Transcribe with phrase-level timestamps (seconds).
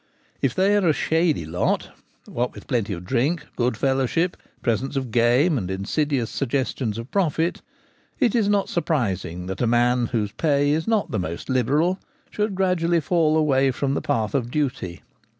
[0.41, 1.89] If they are a' shady' lot,
[2.25, 7.61] what with plenty of drink, good fellowship, presents of game, and insidious suggestions of profit,
[8.19, 11.99] it is not surprising that a man whose pay is not the most liberal
[12.31, 15.03] should gradually fall away from the path of duty.